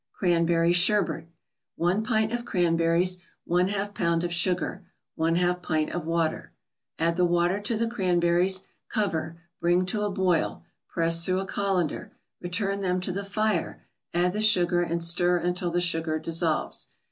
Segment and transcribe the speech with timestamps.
[0.13, 1.27] CRANBERRY SHERBET
[1.75, 4.83] 1 pint of cranberries 1/2 pound of sugar
[5.15, 6.53] 1/2 pint of water
[6.97, 12.13] Add the water to the cranberries, cover, bring to a boil; press through a colander,
[12.41, 16.87] return them to the fire, add the sugar, and stir until the sugar dissolves.